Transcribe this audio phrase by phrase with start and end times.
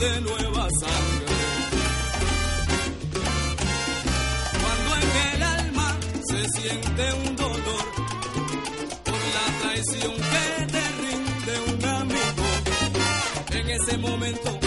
[0.00, 1.36] de nueva sangre.
[4.62, 5.96] Cuando en el alma
[6.28, 7.84] se siente un dolor
[9.04, 12.46] por la traición que te rinde un amigo,
[13.50, 14.57] en ese momento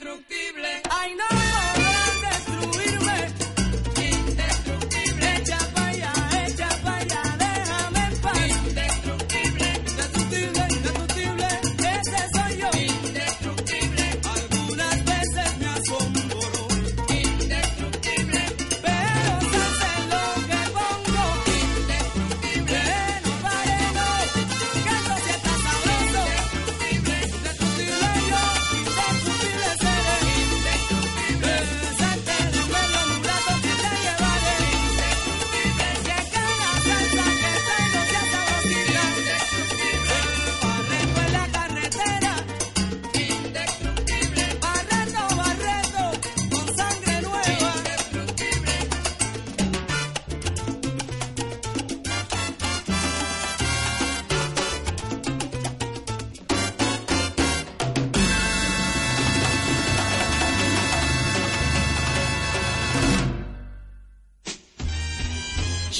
[0.00, 0.82] Indestructible.
[0.90, 1.41] Ay, no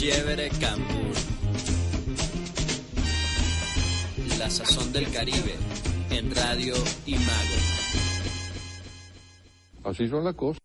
[0.03, 1.29] Chévere Campus.
[4.37, 5.55] La sazón del Caribe
[6.11, 6.75] en Radio
[7.07, 7.57] Imago.
[9.85, 10.61] Así son las cosas.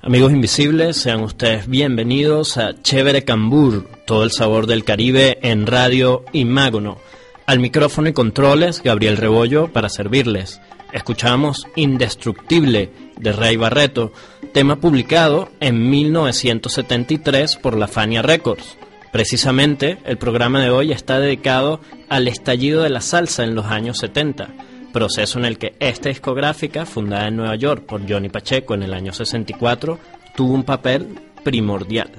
[0.00, 6.24] Amigos invisibles, sean ustedes bienvenidos a Chévere Cambur, todo el sabor del Caribe en Radio
[6.32, 7.11] Imágono.
[7.46, 10.60] Al micrófono y controles, Gabriel Rebollo para servirles.
[10.92, 14.12] Escuchamos Indestructible de Rey Barreto,
[14.52, 18.78] tema publicado en 1973 por la Fania Records.
[19.10, 23.98] Precisamente, el programa de hoy está dedicado al estallido de la salsa en los años
[23.98, 24.48] 70,
[24.92, 28.94] proceso en el que esta discográfica, fundada en Nueva York por Johnny Pacheco en el
[28.94, 29.98] año 64,
[30.36, 32.12] tuvo un papel primordial.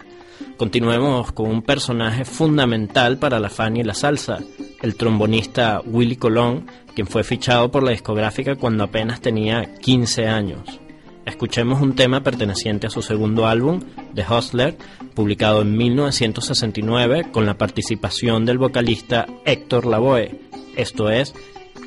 [0.57, 4.39] Continuemos con un personaje fundamental para la Fania y la salsa,
[4.83, 10.80] el trombonista Willy Colón, quien fue fichado por la discográfica cuando apenas tenía 15 años.
[11.25, 13.80] Escuchemos un tema perteneciente a su segundo álbum,
[14.13, 14.77] The Hustler,
[15.15, 20.38] publicado en 1969 con la participación del vocalista Héctor Lavoe.
[20.75, 21.33] Esto es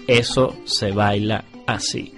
[0.09, 2.16] Eso se baila así.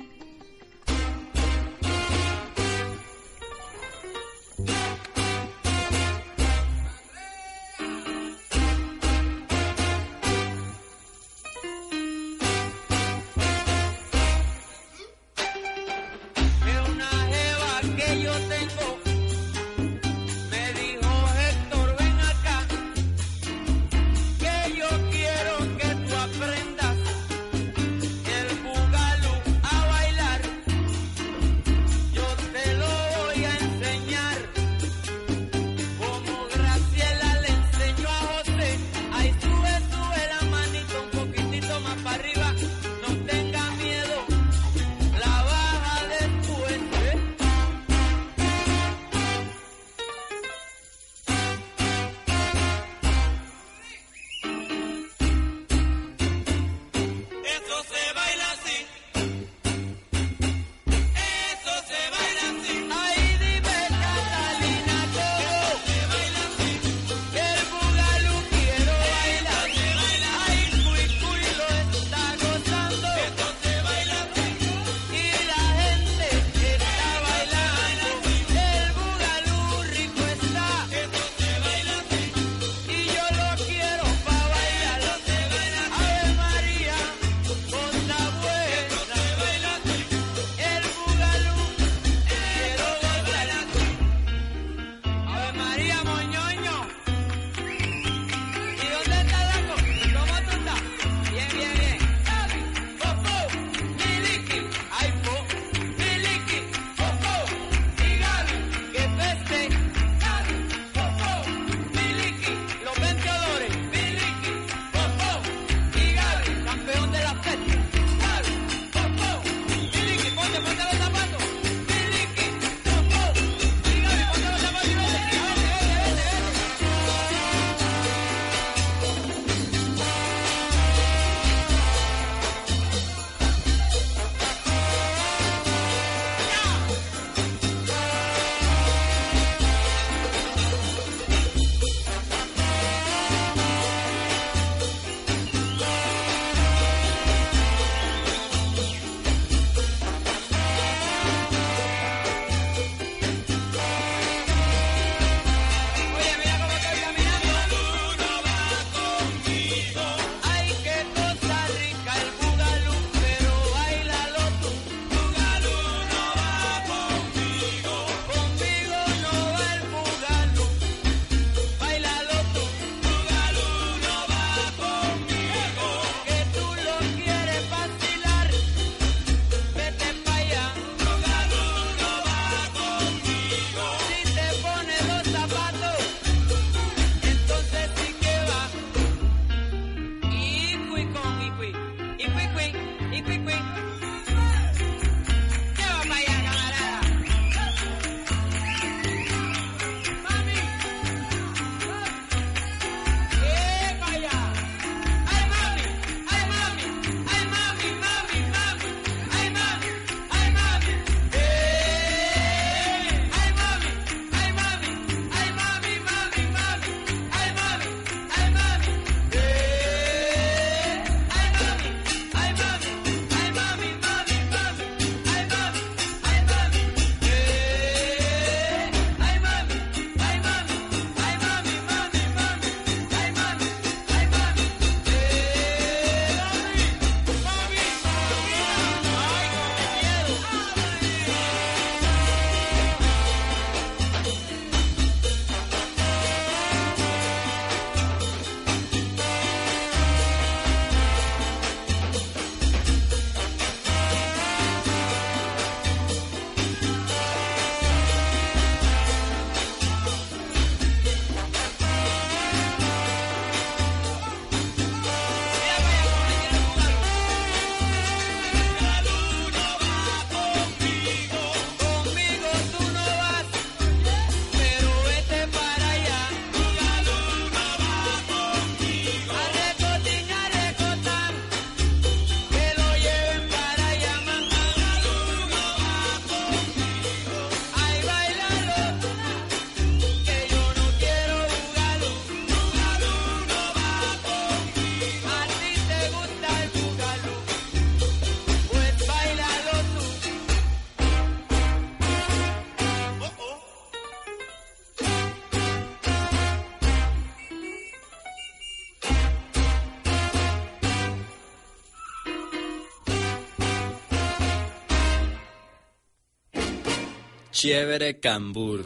[317.61, 318.85] Chévere Cambur.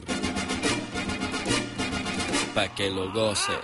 [2.55, 3.59] Pa' que lo goces.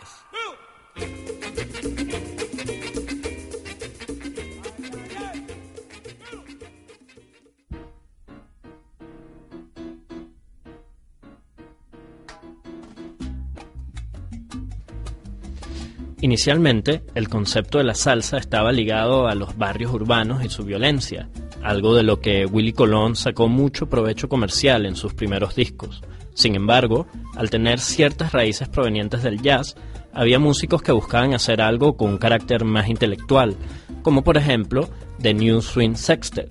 [16.21, 21.31] Inicialmente, el concepto de la salsa estaba ligado a los barrios urbanos y su violencia,
[21.69, 26.03] algo de lo que Willy Colón sacó mucho provecho comercial en sus primeros discos.
[26.33, 27.07] Sin embargo,
[27.37, 29.77] al tener ciertas raíces provenientes del jazz,
[30.15, 33.55] había músicos que buscaban hacer algo con un carácter más intelectual,
[34.01, 34.89] como por ejemplo
[35.21, 36.51] The New Swing Sextet,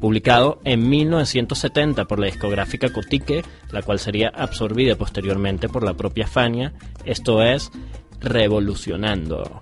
[0.00, 6.26] publicado en 1970 por la discográfica Cotique, la cual sería absorbida posteriormente por la propia
[6.26, 6.72] Fania,
[7.04, 7.70] esto es
[8.20, 9.60] revolucionando.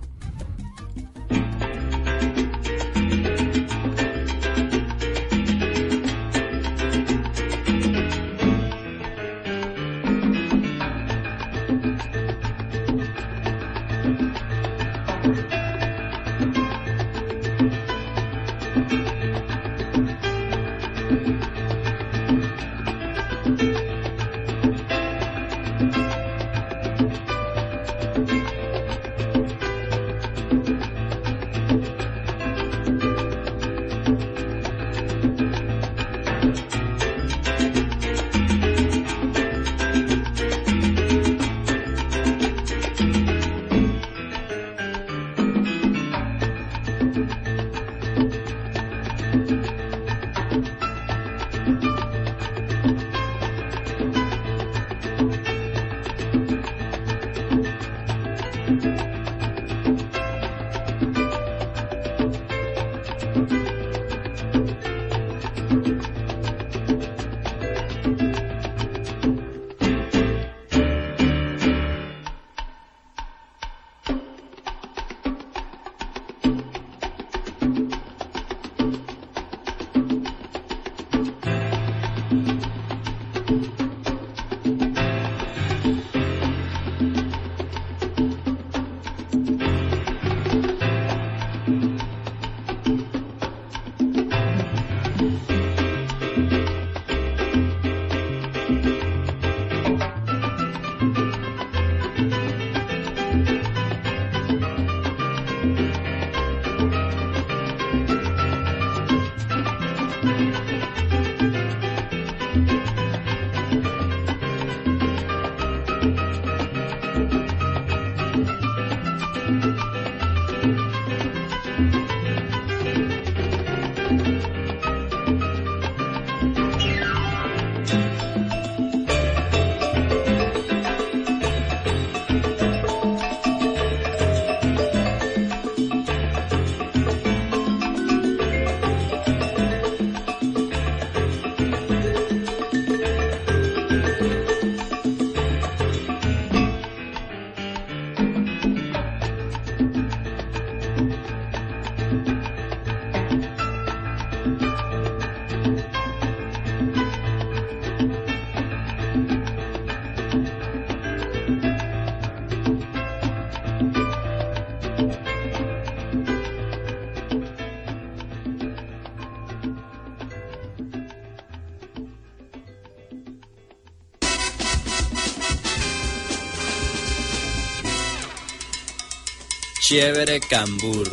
[179.95, 181.07] Chévere Cambur.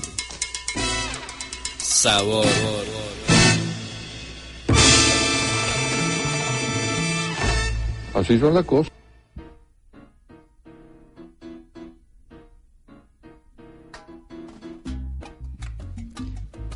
[1.79, 2.45] Sabor.
[8.13, 8.93] Así son las cosas.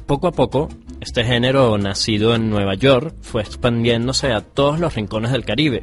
[0.07, 0.69] Poco a poco,
[1.01, 5.83] este género, nacido en Nueva York, fue expandiéndose a todos los rincones del Caribe.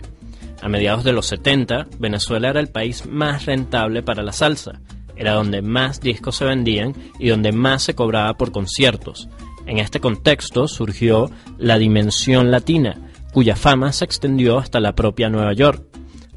[0.62, 4.80] A mediados de los 70, Venezuela era el país más rentable para la salsa.
[5.16, 9.30] Era donde más discos se vendían y donde más se cobraba por conciertos.
[9.66, 12.98] En este contexto surgió la Dimensión Latina,
[13.32, 15.86] cuya fama se extendió hasta la propia Nueva York.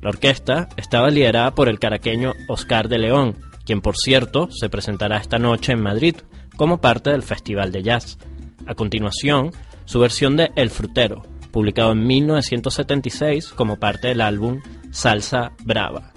[0.00, 5.18] La orquesta estaba liderada por el caraqueño Oscar de León, quien por cierto se presentará
[5.18, 6.16] esta noche en Madrid
[6.56, 8.18] como parte del Festival de Jazz.
[8.66, 9.50] A continuación,
[9.84, 16.12] su versión de El Frutero, publicado en 1976 como parte del álbum Salsa Brava.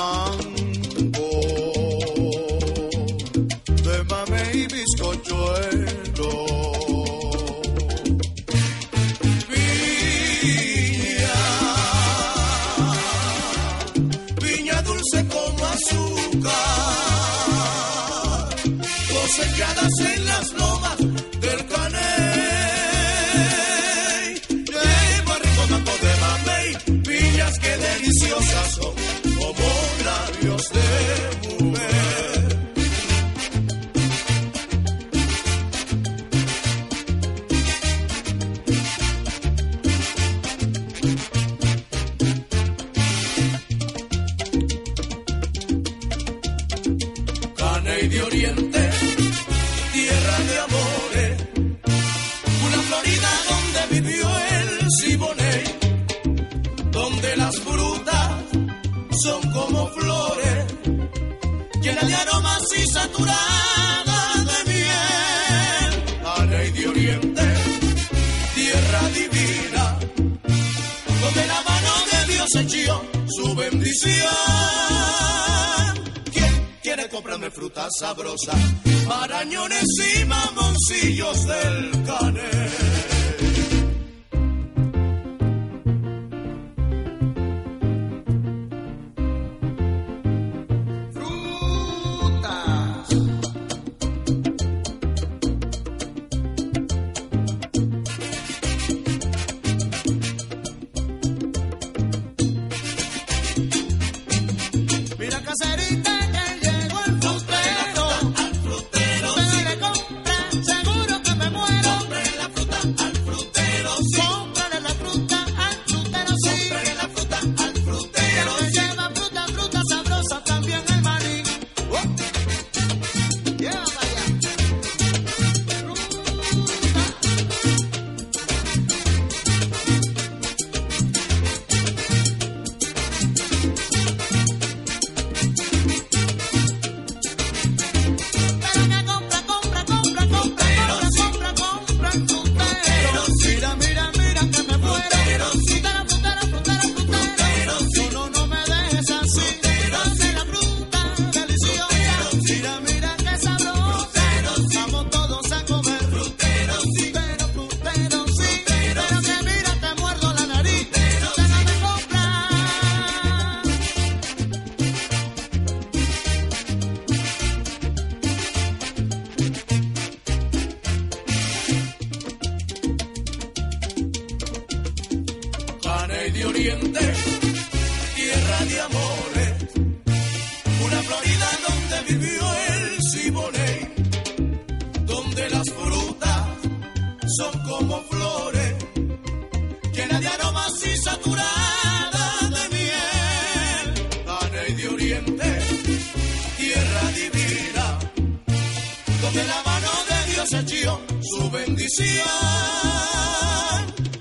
[0.00, 0.59] among
[59.70, 60.64] como flores,
[61.80, 65.90] llenas de aromas y saturadas de miel.
[66.22, 67.54] Caney de Oriente,
[68.54, 69.98] tierra divina,
[71.22, 74.28] donde la mano de Dios echó su bendición.
[76.32, 78.52] ¿Quién quiere comprarme fruta sabrosa?
[79.06, 82.99] Marañones y mamoncillos del canel.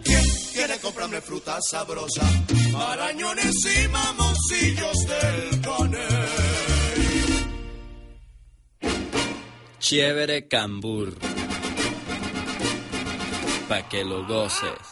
[0.03, 2.23] ¿Quién quiere comprarme fruta sabrosa?
[2.71, 6.09] Marañones y mamoncillos del caney.
[9.79, 11.15] Chévere Cambur.
[13.67, 14.88] Pa' que lo goces.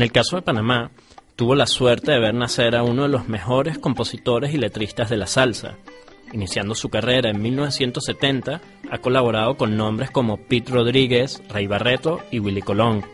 [0.00, 0.92] En el caso de Panamá,
[1.36, 5.18] tuvo la suerte de ver nacer a uno de los mejores compositores y letristas de
[5.18, 5.76] la salsa.
[6.32, 12.38] Iniciando su carrera en 1970, ha colaborado con nombres como Pete Rodríguez, Rey Barreto y
[12.38, 13.04] Willy Colón.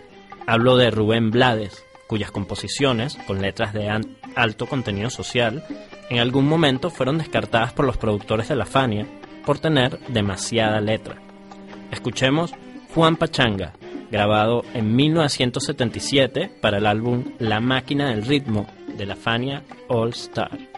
[0.47, 3.91] Hablo de Rubén Blades, cuyas composiciones, con letras de
[4.37, 5.65] alto contenido social,
[6.09, 9.09] en algún momento fueron descartadas por los productores de la Fania
[9.45, 11.21] por tener demasiada letra.
[11.91, 12.53] Escuchemos
[12.95, 13.73] Juan Pachanga,
[14.11, 18.67] grabado en 1977 para el álbum La máquina del ritmo
[18.97, 20.76] de la Fania All Star.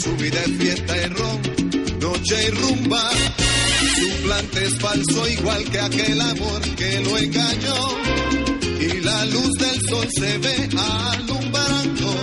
[0.00, 1.42] Su vida es fiesta y ron,
[2.00, 3.10] noche y rumba,
[3.96, 7.76] su plante es falso igual que aquel amor que lo engañó.
[8.80, 10.68] Y la luz del sol se ve
[11.12, 12.14] alumbrando.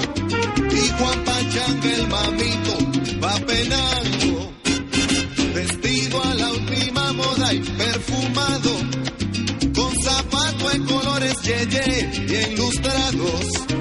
[0.71, 2.77] Y Juan Pachanga el mamito
[3.23, 4.53] va penando.
[5.53, 8.71] Vestido a la última moda y perfumado.
[9.75, 13.76] Con zapato en colores yeye y ilustrados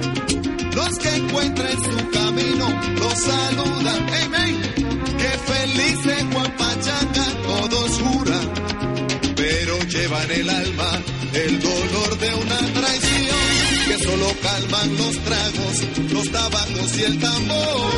[0.99, 2.67] que encuentran su camino
[2.99, 4.61] los saludan hey,
[5.19, 8.53] que feliz es Juan Pachanga todos juran
[9.37, 11.03] pero llevan el alma
[11.35, 13.37] el dolor de una traición
[13.87, 17.93] que solo calman los tragos, los tabacos y el tambor.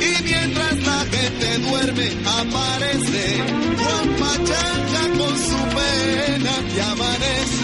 [0.00, 3.24] Y mientras la gente duerme, aparece
[3.78, 6.54] Juan Pachanga con su pena
[6.90, 7.63] amanece.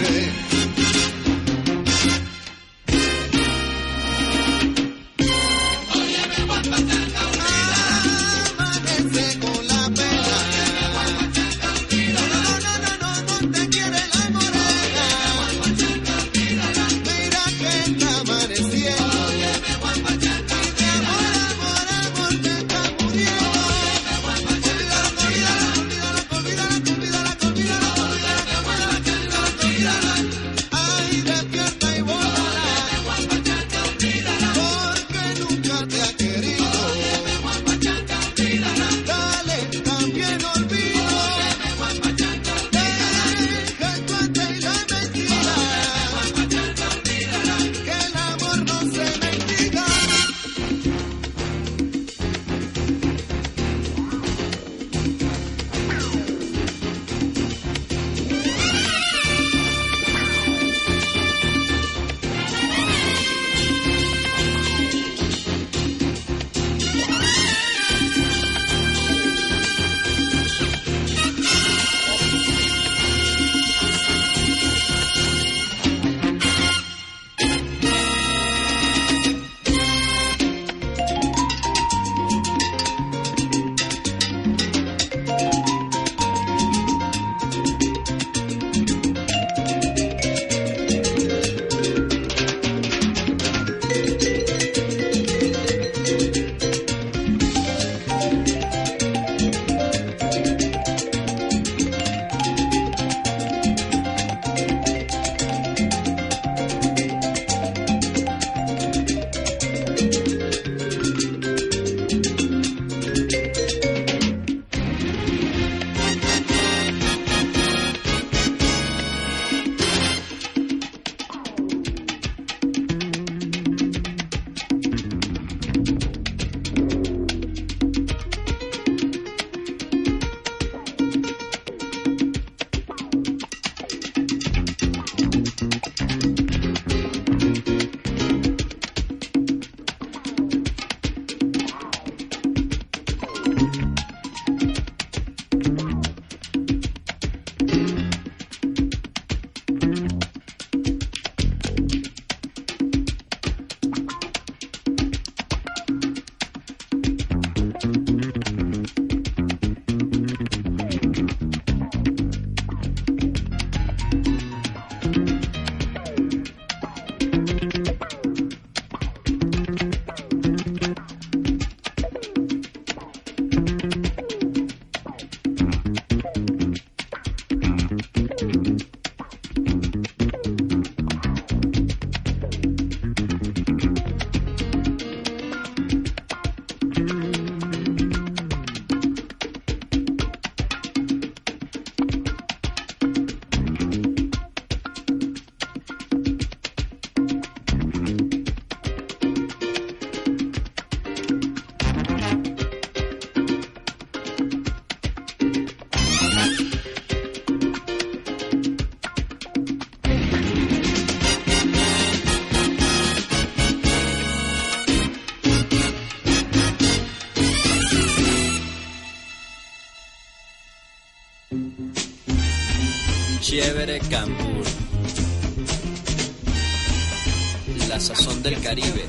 [227.89, 229.05] La sazón del Caribe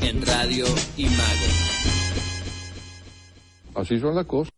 [0.00, 0.64] en en Radio
[0.96, 1.46] Imago.
[3.74, 4.51] Así son las cosas.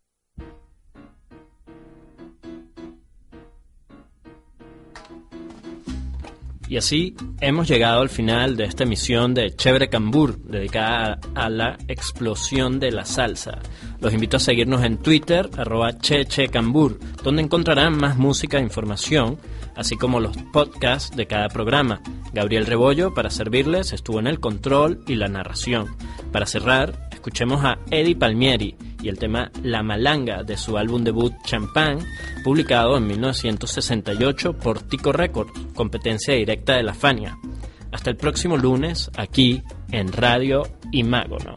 [6.74, 11.78] Y así hemos llegado al final de esta emisión de Chévere Cambur, dedicada a la
[11.86, 13.60] explosión de la salsa.
[14.00, 19.38] Los invito a seguirnos en Twitter, arroba chechecambur, donde encontrarán más música e información,
[19.76, 22.00] así como los podcasts de cada programa.
[22.32, 25.94] Gabriel Rebollo, para servirles, estuvo en el control y la narración.
[26.32, 31.32] Para cerrar, escuchemos a Eddie Palmieri y el tema La Malanga de su álbum debut
[31.46, 32.04] Champagne,
[32.44, 37.38] publicado en 1968 por Tico Records, competencia directa de la Fania.
[37.92, 41.56] Hasta el próximo lunes, aquí en Radio Imágono.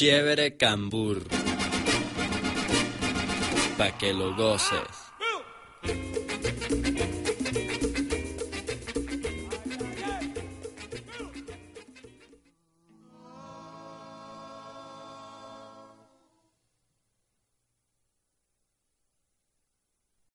[0.00, 1.18] Chévere Cambur.
[3.76, 4.89] Pa' que lo goces.